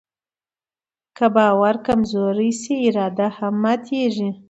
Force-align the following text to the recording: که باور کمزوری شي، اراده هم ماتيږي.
که 1.17 1.25
باور 1.35 1.75
کمزوری 1.85 2.51
شي، 2.61 2.75
اراده 2.87 3.27
هم 3.37 3.53
ماتيږي. 3.63 4.29